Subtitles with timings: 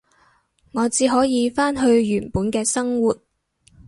[0.71, 3.15] 我只可以返去原本嘅生活